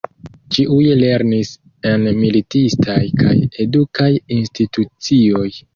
[0.55, 1.51] Ĉiuj lernis
[1.91, 5.51] en militistaj kaj edukaj institucioj.